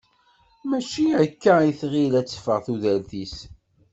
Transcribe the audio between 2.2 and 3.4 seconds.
teffeɣ tudert-is.